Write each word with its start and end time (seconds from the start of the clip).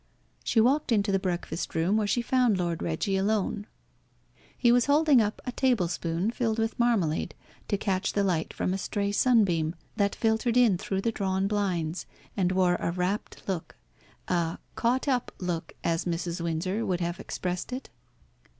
She 0.43 0.59
walked 0.59 0.91
into 0.91 1.11
the 1.11 1.19
breakfast 1.19 1.75
room, 1.75 1.95
where 1.95 2.07
she 2.07 2.23
found 2.23 2.57
Lord 2.57 2.81
Reggie 2.81 3.17
alone. 3.17 3.67
He 4.57 4.71
was 4.71 4.85
holding 4.87 5.21
up 5.21 5.39
a 5.45 5.51
table 5.51 5.87
spoon 5.87 6.31
filled 6.31 6.57
with 6.57 6.79
marmalade 6.79 7.35
to 7.67 7.77
catch 7.77 8.13
the 8.13 8.23
light 8.23 8.51
from 8.51 8.73
a 8.73 8.79
stray 8.79 9.11
sunbeam 9.11 9.75
that 9.97 10.15
filtered 10.15 10.57
in 10.57 10.79
through 10.79 11.01
the 11.01 11.11
drawn 11.11 11.47
blinds, 11.47 12.07
and 12.35 12.51
wore 12.51 12.77
a 12.79 12.89
rapt 12.91 13.43
look, 13.47 13.75
a 14.27 14.57
"caught 14.73 15.07
up" 15.07 15.31
look, 15.37 15.73
as 15.83 16.05
Mrs. 16.05 16.41
Windsor 16.41 16.83
would 16.83 16.99
have 16.99 17.19
expressed 17.19 17.71
it. 17.71 17.91